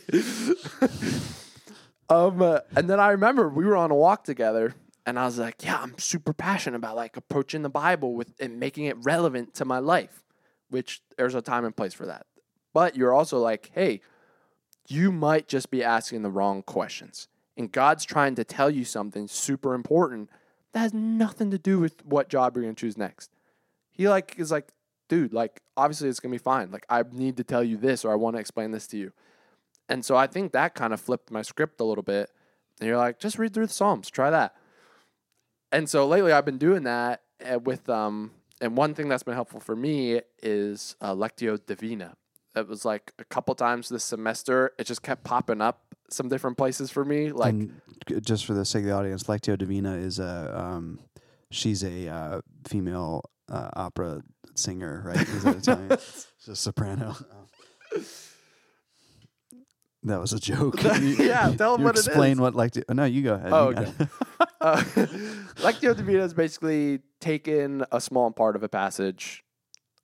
[2.08, 5.38] um, uh, and then I remember we were on a walk together, and I was
[5.38, 9.54] like, "Yeah, I'm super passionate about like approaching the Bible with and making it relevant
[9.54, 10.22] to my life."
[10.68, 12.26] Which there's a time and place for that.
[12.74, 14.00] But you're also like, "Hey,
[14.88, 19.28] you might just be asking the wrong questions." And God's trying to tell you something
[19.28, 20.28] super important
[20.72, 23.30] that has nothing to do with what job you're gonna choose next.
[23.92, 24.68] He like is like,
[25.08, 26.70] dude, like obviously it's gonna be fine.
[26.70, 29.12] Like I need to tell you this or I want to explain this to you.
[29.88, 32.30] And so I think that kind of flipped my script a little bit.
[32.80, 34.54] And you're like, just read through the Psalms, try that.
[35.72, 39.34] And so lately I've been doing that uh, with um and one thing that's been
[39.34, 42.16] helpful for me is uh, Lectio Divina.
[42.54, 44.72] It was like a couple times this semester.
[44.78, 47.32] It just kept popping up some different places for me.
[47.32, 47.80] Like and
[48.22, 51.00] just for the sake of the audience, Lectio Divina is a um,
[51.50, 54.22] she's a uh, female uh, opera
[54.58, 55.16] singer, right?
[55.28, 55.90] Is that Italian?
[56.38, 57.14] She's a soprano.
[57.94, 58.00] Oh.
[60.04, 60.82] That was a joke.
[61.00, 62.40] You- Yeah, tell you what it explain is.
[62.40, 62.84] what Lectio.
[62.88, 63.52] Oh, no, you go ahead.
[63.52, 63.92] Oh, okay.
[63.98, 64.08] it.
[64.60, 64.76] uh,
[65.62, 69.42] Lectio Divina is basically taking a small part of a passage,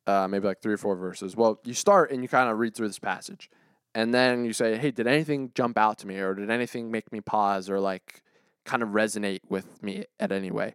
[0.09, 1.37] uh, maybe like three or four verses.
[1.37, 3.49] Well, you start and you kind of read through this passage,
[3.95, 7.13] and then you say, "Hey, did anything jump out to me, or did anything make
[7.13, 8.23] me pause, or like
[8.65, 10.75] kind of resonate with me at any way?"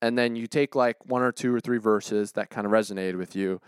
[0.00, 3.16] And then you take like one or two or three verses that kind of resonated
[3.16, 3.60] with you,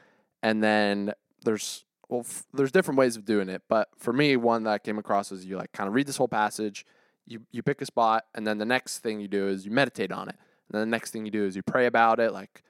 [0.43, 1.12] and then
[1.45, 4.79] there's well, f- there's different ways of doing it, but for me, one that I
[4.79, 6.85] came across is you like kind of read this whole passage,
[7.27, 10.12] you you pick a spot, and then the next thing you do is you meditate
[10.12, 10.37] on it,
[10.69, 12.62] and then the next thing you do is you pray about it, like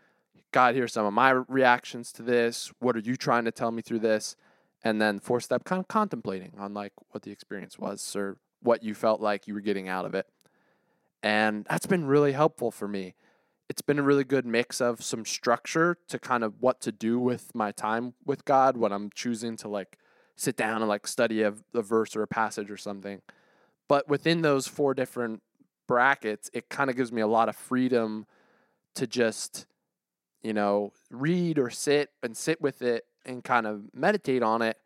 [0.52, 2.72] God, here's some of my reactions to this.
[2.80, 4.36] What are you trying to tell me through this?
[4.82, 8.82] And then fourth step, kind of contemplating on like what the experience was or what
[8.82, 10.26] you felt like you were getting out of it,
[11.22, 13.14] and that's been really helpful for me
[13.70, 17.20] it's been a really good mix of some structure to kind of what to do
[17.20, 19.96] with my time with God when I'm choosing to like
[20.34, 23.22] sit down and like study a, a verse or a passage or something.
[23.86, 25.40] But within those four different
[25.86, 28.26] brackets, it kind of gives me a lot of freedom
[28.96, 29.66] to just,
[30.42, 34.78] you know, read or sit and sit with it and kind of meditate on it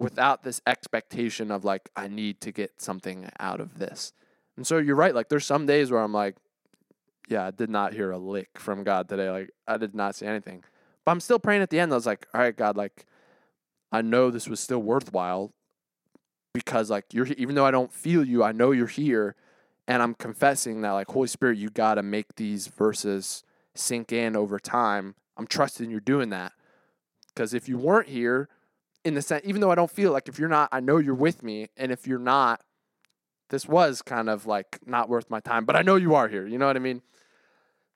[0.00, 4.12] without this expectation of like, I need to get something out of this.
[4.56, 5.14] And so you're right.
[5.14, 6.34] Like, there's some days where I'm like,
[7.28, 9.30] yeah, I did not hear a lick from God today.
[9.30, 10.62] Like I did not see anything.
[11.04, 11.92] But I'm still praying at the end.
[11.92, 13.06] I was like, all right, God, like
[13.92, 15.52] I know this was still worthwhile
[16.52, 19.34] because like you're even though I don't feel you, I know you're here
[19.88, 24.36] and I'm confessing that like Holy Spirit, you got to make these verses sink in
[24.36, 25.14] over time.
[25.36, 26.52] I'm trusting you're doing that.
[27.34, 28.48] Cuz if you weren't here
[29.04, 31.14] in the sense even though I don't feel like if you're not, I know you're
[31.14, 32.62] with me and if you're not
[33.50, 36.46] this was kind of like not worth my time, but I know you are here.
[36.46, 37.02] You know what I mean?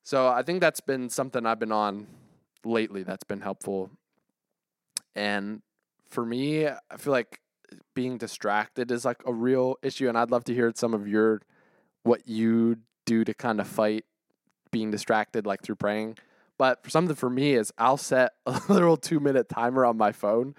[0.02, 2.06] So I think that's been something I've been on
[2.64, 3.90] lately that's been helpful.
[5.14, 5.62] And
[6.08, 7.40] for me, I feel like
[7.94, 10.08] being distracted is like a real issue.
[10.08, 11.40] And I'd love to hear some of your
[12.02, 14.04] what you do to kind of fight
[14.70, 16.16] being distracted, like through praying.
[16.58, 20.12] But for something for me is I'll set a little two minute timer on my
[20.12, 20.54] phone.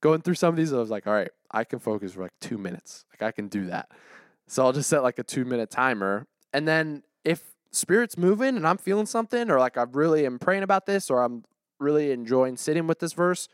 [0.00, 2.32] Going through some of these, I was like, all right, I can focus for like
[2.40, 3.04] two minutes.
[3.12, 3.90] Like I can do that.
[4.46, 6.26] So I'll just set like a two minute timer.
[6.52, 10.62] And then if spirit's moving and I'm feeling something, or like I really am praying
[10.62, 11.44] about this, or I'm
[11.78, 13.48] really enjoying sitting with this verse,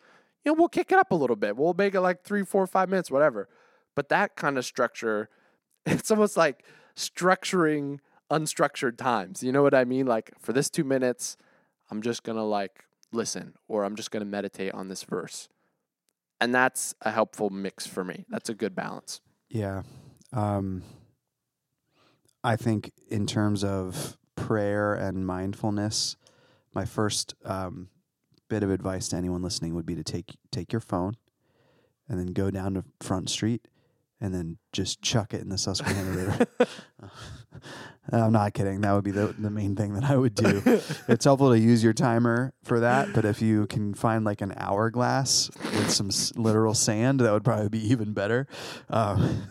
[0.44, 1.56] you know, we'll kick it up a little bit.
[1.56, 3.48] We'll make it like three, four, five minutes, whatever.
[3.94, 5.28] But that kind of structure,
[5.86, 6.64] it's almost like
[6.96, 8.00] structuring
[8.30, 9.42] unstructured times.
[9.42, 10.06] You know what I mean?
[10.06, 11.36] Like for this two minutes,
[11.90, 15.48] I'm just to like listen, or I'm just to meditate on this verse.
[16.40, 18.26] And that's a helpful mix for me.
[18.28, 19.20] That's a good balance.
[19.48, 19.82] Yeah.
[20.32, 20.82] Um,
[22.46, 26.14] I think in terms of prayer and mindfulness,
[26.72, 27.88] my first um,
[28.48, 31.16] bit of advice to anyone listening would be to take take your phone
[32.08, 33.66] and then go down to Front Street
[34.20, 36.46] and then just chuck it in the Susquehanna River.
[38.12, 38.80] I'm not kidding.
[38.82, 40.62] That would be the, the main thing that I would do.
[41.08, 44.54] it's helpful to use your timer for that, but if you can find like an
[44.56, 48.46] hourglass with some s- literal sand, that would probably be even better.
[48.88, 49.42] Um,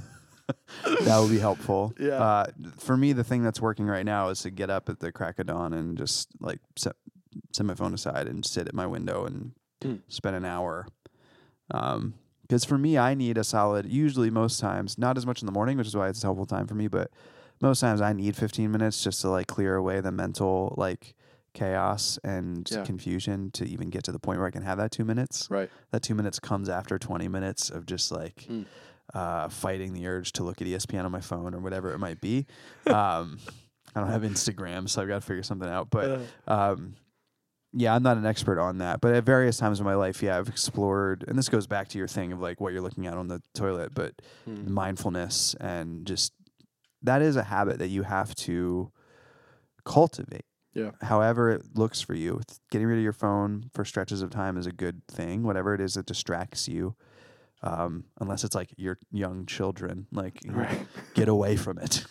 [1.02, 1.94] that would be helpful.
[2.00, 2.22] Yeah.
[2.22, 2.46] Uh,
[2.78, 5.40] for me, the thing that's working right now is to get up at the crack
[5.40, 6.96] of dawn and just like set
[7.52, 10.00] set my phone aside and sit at my window and Mm.
[10.08, 10.88] spend an hour.
[11.72, 13.86] Um, because for me, I need a solid.
[13.88, 16.46] Usually, most times, not as much in the morning, which is why it's a helpful
[16.46, 16.88] time for me.
[16.88, 17.10] But
[17.60, 21.16] most times, I need 15 minutes just to like clear away the mental like
[21.54, 22.84] chaos and Yeah.
[22.84, 25.48] confusion to even get to the point where I can have that two minutes.
[25.50, 25.70] Right.
[25.92, 28.66] That two minutes comes after 20 minutes of just like Mm.
[29.14, 32.22] Uh, fighting the urge to look at ESPN on my phone or whatever it might
[32.22, 32.46] be.
[32.88, 33.40] Um,
[33.96, 35.90] I don't have Instagram, so I've got to figure something out.
[35.90, 36.96] But um,
[37.72, 40.38] yeah, I'm not an expert on that, but at various times in my life, yeah,
[40.38, 43.14] I've explored, and this goes back to your thing of like what you're looking at
[43.14, 44.14] on the toilet, but
[44.48, 44.68] mm.
[44.68, 46.34] mindfulness and just
[47.04, 48.92] that is a habit that you have to
[49.86, 50.46] cultivate.
[50.74, 50.92] Yeah.
[51.02, 52.42] However, it looks for you.
[52.70, 55.44] Getting rid of your phone for stretches of time is a good thing.
[55.44, 56.96] Whatever it is that distracts you,
[57.66, 60.88] um, unless it's like your young children, like Right.
[61.14, 62.06] get away from it.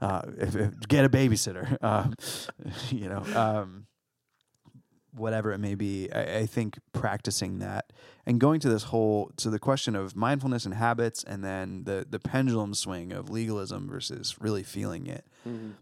[0.00, 1.76] Uh, if, if, get a babysitter.
[1.82, 2.14] Um,
[2.90, 3.86] you know, um,
[5.14, 6.10] whatever it may be.
[6.12, 7.92] I, I think practicing that
[8.26, 12.06] and going to this whole so the question of mindfulness and habits, and then the
[12.08, 15.24] the pendulum swing of legalism versus really feeling it.
[15.46, 15.72] Mhm.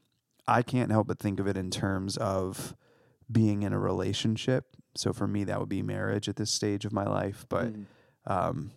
[0.48, 2.76] I can't help but think of it in terms of
[3.30, 4.76] being in a relationship.
[4.94, 7.44] So for me, that would be marriage at this stage of my life.
[7.48, 7.84] But Mhm.
[8.26, 8.70] um,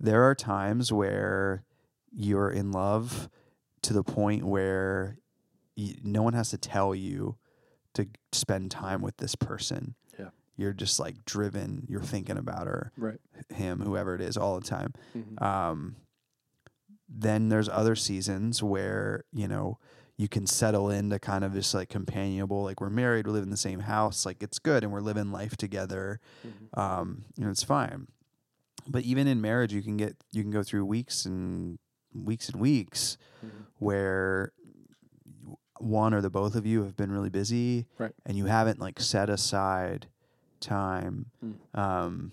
[0.00, 1.62] there are times where
[2.12, 3.28] you're in love
[3.82, 5.18] to the point where
[5.76, 7.36] y no one has to tell you
[7.94, 9.94] to spend time with this person.
[10.18, 10.30] Yeah.
[10.56, 11.86] You're just like driven.
[11.88, 13.20] You're thinking about her, Right.
[13.48, 14.92] him, whoever it is, all the time.
[15.14, 15.40] Mhm.
[15.42, 15.96] Um,
[17.08, 19.78] then there's other seasons where you know
[20.16, 23.50] you can settle into kind of just like companionable, like we're married, we live in
[23.50, 26.20] the same house, like it's good, and we're living life together.
[26.46, 26.78] Mhm.
[26.78, 28.06] Um, you know, it's fine.
[28.88, 31.78] But even in marriage, you can get you can go through weeks and
[32.14, 33.66] weeks and weeks Mhm.
[33.78, 34.52] where
[35.78, 38.12] one or the both of you have been really busy, Right.
[38.26, 40.08] and you haven't like set aside
[40.60, 41.30] time.
[41.42, 41.78] Mm.
[41.78, 42.32] Um,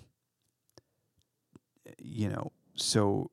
[1.99, 3.31] you know, so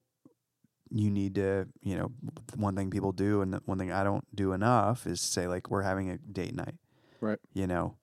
[0.91, 2.13] you need to, you know,
[2.55, 5.83] one thing people do, and one thing I don't do enough is say like we're
[5.83, 6.77] having a date night.
[7.21, 7.41] Right.
[7.53, 7.97] You know,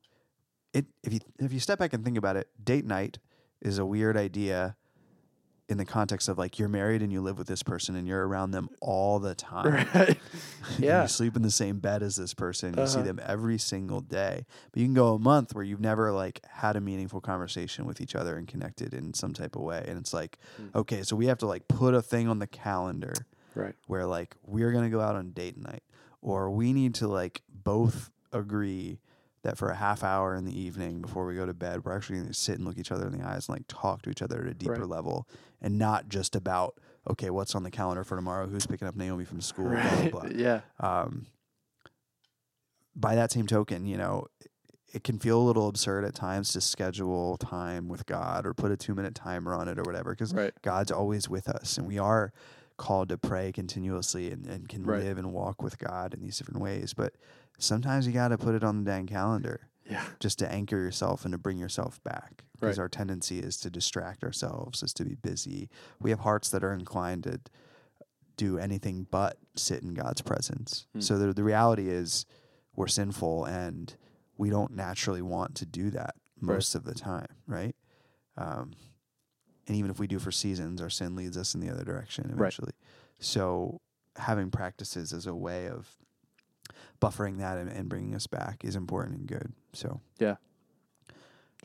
[0.74, 3.20] it if you if you step back and think about it, date night
[3.62, 4.76] is a weird idea
[5.72, 8.28] in the context of like you're married and you live with this person and you're
[8.28, 9.88] around them all the time.
[9.96, 10.20] Right.
[10.78, 11.02] Yeah.
[11.02, 12.78] you sleep in the same bed as this person.
[12.78, 13.04] You see Uh-huh.
[13.08, 14.46] them every single day.
[14.72, 18.00] But you can go a month where you've never like had a meaningful conversation with
[18.00, 19.84] each other and connected in some type of way.
[19.88, 20.76] And it's like, Mm.
[20.76, 23.14] okay, so we have to like put a thing on the calendar
[23.56, 23.74] Right.
[23.88, 25.84] where like we're gonna go out on date night.
[26.22, 29.00] Or we need to like both agree
[29.44, 32.20] that for a half hour in the evening before we go to bed, we're actually
[32.20, 34.42] gonna sit and look each other in the eyes and like talk to each other
[34.42, 34.88] at a deeper Right.
[34.90, 35.28] level
[35.62, 36.76] and not just about
[37.10, 38.46] okay, what's on the calendar for tomorrow?
[38.48, 39.70] Who's picking up Naomi from school?
[39.70, 40.62] Blah, blah, blah Yeah.
[40.80, 41.26] um,
[42.96, 44.28] by that same token, you know,
[44.94, 48.72] it can feel a little absurd at times to schedule time with God or put
[48.72, 50.54] a two minute timer on it or whatever, because Right.
[50.62, 52.34] God's always with us and we are
[52.78, 55.00] called to pray continuously and, and can Right.
[55.00, 56.94] live and walk with God in these different ways.
[56.94, 57.14] But
[57.58, 60.06] sometimes you got to put it on the dang calendar Yeah.
[60.20, 62.44] just to anchor yourself and to bring yourself back.
[62.54, 62.84] Because Right.
[62.84, 65.70] our tendency is to distract ourselves, is to be busy.
[66.00, 67.40] We have hearts that are inclined to
[68.38, 70.88] do anything but sit in God's presence.
[70.94, 71.02] Hmm.
[71.02, 72.26] So the, the reality is
[72.76, 73.96] we're sinful and
[74.38, 76.56] we don't naturally want to do that Right.
[76.56, 77.76] most of the time, right?
[78.38, 78.72] Um,
[79.68, 82.26] and even if we do for seasons, our sin leads us in the other direction
[82.30, 82.34] Right.
[82.34, 82.72] eventually.
[83.20, 83.82] So
[84.16, 85.88] having practices as a way of
[87.02, 89.52] buffering that and, and bringing us back is important and good.
[89.74, 90.36] So yeah,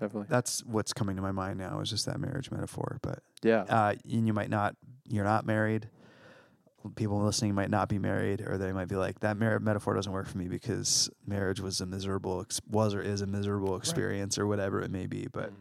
[0.01, 0.27] Definitely.
[0.29, 2.99] that's what's coming to my mind now is just that marriage metaphor.
[3.03, 3.63] But Yeah.
[3.69, 4.75] uh, and you might not,
[5.09, 5.89] you're not married.
[6.95, 10.13] People listening might not be married, or they might be like, that mar- metaphor doesn't
[10.13, 14.39] work for me because marriage was a miserable, ex- was or is a miserable experience,
[14.39, 15.27] or whatever it may be.
[15.33, 15.53] But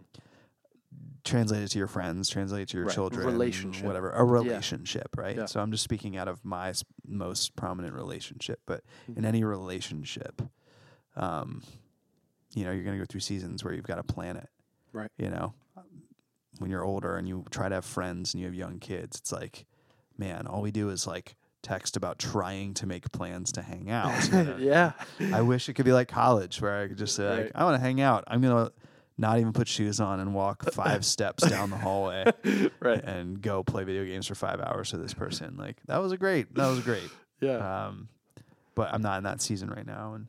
[1.26, 2.96] translate it to your friends, translate it to your Right.
[2.96, 3.84] children, Relationship.
[3.86, 5.36] whatever, a relationship, right?
[5.36, 5.46] Yeah.
[5.46, 9.26] So I'm just speaking out of my s- most prominent relationship, but in Mhm.
[9.26, 10.42] any relationship,
[11.16, 11.64] um,
[12.54, 14.50] you know, you're going to go through seasons where you've got to plan it.
[14.94, 15.12] Right.
[15.18, 15.54] You know,
[16.60, 19.32] when you're older and you try to have friends and you have young kids, it's
[19.32, 19.66] like,
[20.18, 24.26] man, all we do is like text about trying to make plans to hang out.
[24.28, 24.58] you know?
[24.58, 24.92] yeah.
[25.34, 27.76] I wish it could be like college where I could just say, like, I want
[27.76, 28.24] to hang out.
[28.28, 28.72] I'm going to
[29.18, 32.26] not even put shoes on and walk five steps down the hallway
[32.80, 33.04] right.
[33.04, 35.56] and go play video games for five hours with this person.
[35.58, 36.54] Like that was a great.
[36.56, 37.10] That was great.
[37.42, 37.88] Yeah.
[37.88, 38.08] Um,
[38.76, 40.28] but I'm not in that season right now, and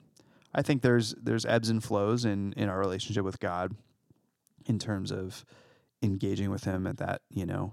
[0.52, 3.76] I think there's there's ebbs and flows in in our relationship with God,
[4.66, 5.44] in terms of
[6.02, 7.72] engaging with Him at that you know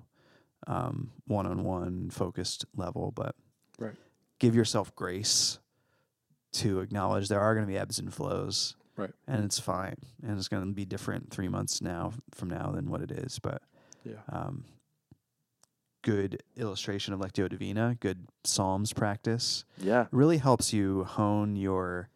[0.68, 3.12] one on one focused level.
[3.12, 3.36] But
[3.80, 3.96] Right.
[4.40, 5.58] give yourself grace
[6.54, 9.12] to acknowledge there are going to be ebbs and flows, Right.
[9.28, 12.90] and it's fine, and it's going to be different three months now from now than
[12.90, 13.62] what it is, but
[14.06, 14.18] yeah.
[14.32, 14.66] um,
[16.04, 19.66] good illustration of Lectio Divina, good Psalms practice.
[19.80, 20.06] Yeah.
[20.12, 22.10] Really helps you hone your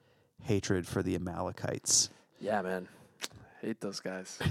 [0.43, 2.09] hatred for the Amalekites.
[2.39, 2.87] Yeah, man.
[3.61, 4.37] Hate those guys.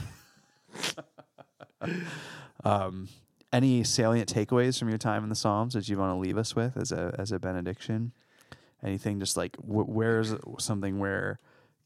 [2.64, 3.08] Um,
[3.52, 6.56] any salient takeaways from your time in the Psalms that you want to leave us
[6.56, 8.12] with as a as a benediction?
[8.82, 11.38] Anything just like wh- where's something where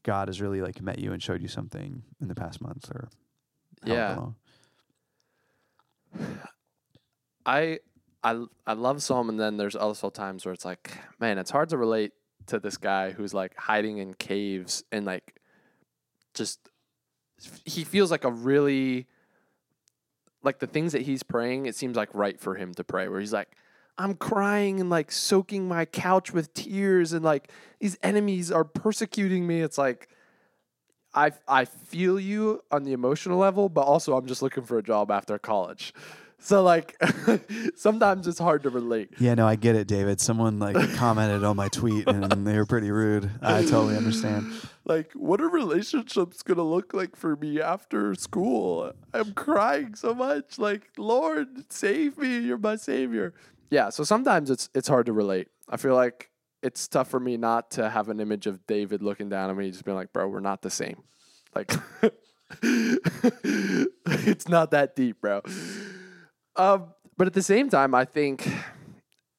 [0.03, 3.09] God has really like met you and showed you something in the past month or
[3.83, 4.15] Yeah.
[4.15, 4.35] long?
[7.45, 7.79] I
[8.23, 11.69] I I love Psalm, and then there's also times where it's like, man, it's hard
[11.69, 12.11] to relate
[12.47, 15.39] to this guy who's like hiding in caves and like
[16.33, 16.59] just
[17.65, 19.07] he feels like a really
[20.43, 21.65] like the things that he's praying.
[21.65, 23.55] It seems like right for him to pray, where he's like.
[23.97, 29.45] I'm crying and like soaking my couch with tears and like these enemies are persecuting
[29.45, 29.61] me.
[29.61, 30.09] It's like
[31.13, 34.83] I I feel you on the emotional level, but also I'm just looking for a
[34.83, 35.93] job after college.
[36.43, 36.99] So like
[37.75, 39.11] sometimes it's hard to relate.
[39.19, 40.19] Yeah, no, I get it, David.
[40.19, 43.29] Someone like commented on my tweet and they were pretty rude.
[43.43, 44.51] I totally understand.
[44.83, 48.91] Like what are relationships to look like for me after school?
[49.13, 52.39] I'm crying so much like, "Lord, save me.
[52.39, 53.35] You're my savior."
[53.71, 55.47] Yeah, so sometimes it's it's hard to relate.
[55.69, 56.29] I feel like
[56.61, 59.71] it's tough for me not to have an image of David looking down at me
[59.71, 61.03] just being like, "Bro, we're not the same."
[61.55, 61.71] Like
[62.61, 65.41] it's not that deep, bro.
[66.55, 68.47] Um, but at the same time, I think,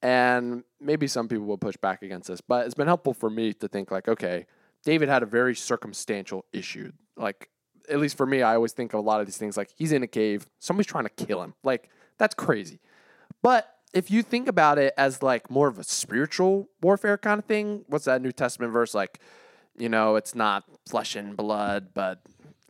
[0.01, 3.53] and maybe some people will push back against this, but it's been helpful for me
[3.55, 4.47] to think like, okay,
[4.85, 6.93] David had a very circumstantial issue.
[7.17, 7.51] Like,
[7.89, 9.93] at least for me, I always think of a lot of these things like he's
[9.93, 11.55] in a cave, somebody's trying to kill him.
[11.63, 12.81] Like, that's crazy.
[13.43, 17.45] But if you think about it as like more of a spiritual warfare kind of
[17.45, 19.21] thing, what's that New Testament verse like?
[19.77, 22.21] You know, it's not flesh and blood, but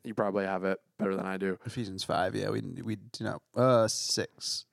[0.04, 1.58] you probably have it better than I do.
[1.66, 4.66] Ephesians five, yeah, we we do not uh six.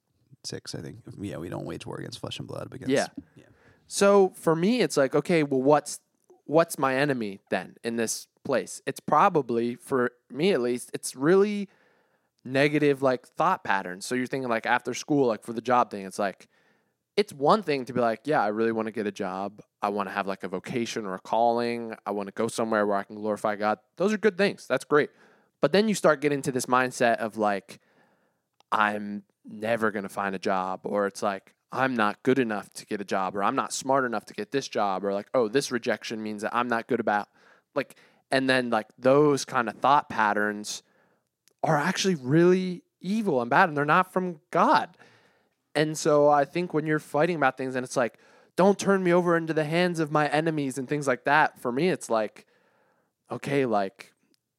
[0.46, 1.00] Six, I think.
[1.20, 3.44] Yeah, we don't wage war against flesh and blood, but against Yeah.
[3.88, 6.00] So for me, it's like, okay, well, what's
[6.46, 8.82] what's my enemy then in this place?
[8.86, 11.68] It's probably for me at least, it's really
[12.52, 14.06] negative like thought patterns.
[14.06, 16.48] So you're thinking like after school, like for the job thing, it's like
[17.16, 19.62] it's one thing to be like, yeah, I really want to get a job.
[19.82, 21.96] I want to have like a vocation or a calling.
[22.06, 23.80] I want to go somewhere where I can glorify God.
[23.98, 24.66] Those are good things.
[24.68, 25.10] That's great.
[25.62, 27.82] But then you start getting to this mindset of like,
[28.72, 32.86] I'm never going to find a job, or it's like, I'm not good enough to
[32.86, 35.48] get a job, or I'm not smart enough to get this job, or like, oh,
[35.50, 37.28] this rejection means that I'm not good about,
[37.76, 37.96] like,
[38.32, 40.84] and then like those kind of thought patterns
[41.64, 44.90] are actually really evil and bad, and they're not from God.
[45.76, 48.18] And so I think when you're fighting about things and it's like,
[48.56, 51.72] don't turn me over into the hands of my enemies and things like that, for
[51.72, 52.46] me, it's like,
[53.32, 54.14] okay, like,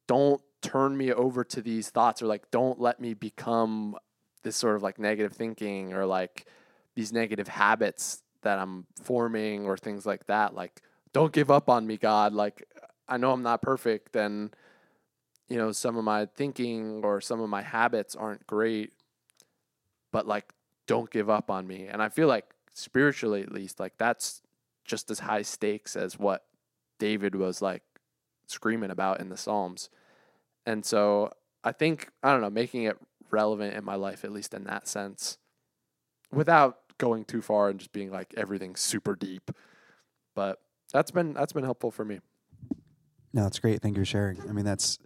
[0.07, 3.95] don't turn me over to these thoughts or like, don't let me become
[4.43, 6.47] this sort of like negative thinking or like
[6.95, 10.55] these negative habits that I'm forming or things like that.
[10.55, 10.81] Like,
[11.13, 12.33] don't give up on me, God.
[12.33, 12.67] Like,
[13.07, 14.55] I know I'm not perfect and,
[15.51, 18.93] you know, some of my thinking or some of my habits aren't great,
[20.13, 20.53] but like,
[20.87, 21.87] don't give up on me.
[21.87, 24.41] And I feel like spiritually, at least, like that's
[24.85, 26.45] just as high stakes as what
[26.99, 27.83] David was like
[28.47, 29.89] screaming about in the Psalms.
[30.65, 31.33] And so
[31.65, 32.97] I think, I don't know, making it
[33.29, 35.37] relevant in my life, at least in that sense,
[36.31, 39.51] without going too far and just being like everything super deep.
[40.33, 40.61] But
[40.93, 42.21] that's been that's been helpful for me.
[43.33, 43.81] No, that's great.
[43.81, 44.39] Thank you for sharing.
[44.47, 44.97] I mean, that's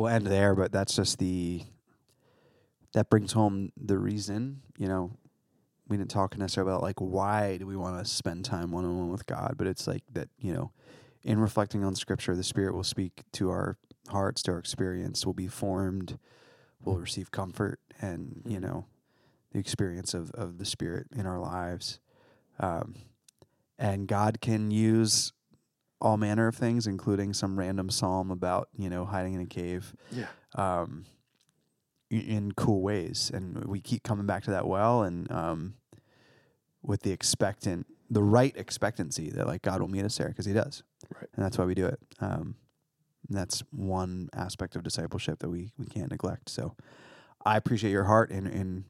[0.00, 1.62] we'll end there, but that's just the
[2.92, 4.62] that brings home the reason.
[4.78, 5.12] You know,
[5.88, 8.98] we didn't talk necessarily about like why do we want to spend time one on
[8.98, 10.28] one with God, but it's like that.
[10.38, 10.72] You know,
[11.22, 13.76] in reflecting on Scripture, the Spirit will speak to our
[14.08, 15.26] hearts, to our experience.
[15.26, 16.18] We'll be formed.
[16.82, 18.62] We'll receive comfort, and you Mhm.
[18.62, 18.86] know,
[19.52, 22.00] the experience of of the Spirit in our lives.
[22.58, 22.94] Um,
[23.78, 25.32] and God can use
[26.00, 29.94] all manner of things, including some random psalm about you know hiding in a cave,
[30.10, 30.26] Yeah.
[30.54, 31.04] um,
[32.10, 35.74] in cool ways, and we keep coming back to that well, and um,
[36.82, 40.52] with the expectant, the right expectancy that like God will meet us there because He
[40.52, 40.82] does,
[41.14, 41.28] Right.
[41.34, 42.00] and that's why we do it.
[42.20, 42.56] Um,
[43.28, 46.48] And that's one aspect of discipleship that we, we can't neglect.
[46.48, 46.74] So
[47.44, 48.86] I appreciate your heart in, in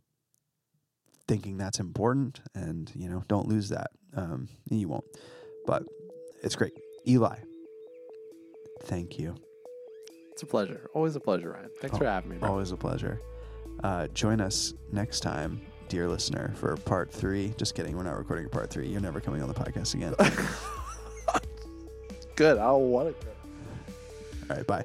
[1.28, 3.90] thinking that's important and, you know, don't lose that.
[4.16, 5.04] Um, you won't.
[5.66, 5.82] But
[6.42, 6.72] it's great.
[7.11, 7.36] Eli,
[8.84, 9.34] thank you.
[10.32, 10.88] It's a pleasure.
[10.94, 11.70] Always a pleasure, Ryan.
[11.80, 12.48] Thanks Oh, for having me, bro.
[12.50, 13.20] Always a pleasure.
[13.82, 17.52] Uh, join us next time, dear listener, for part three.
[17.56, 17.96] Just kidding.
[17.96, 18.86] We're not recording part three.
[18.88, 20.14] You're never coming on the podcast again.
[22.36, 22.58] Good.
[22.58, 23.16] I want it.
[24.48, 24.66] All right.
[24.66, 24.84] Bye.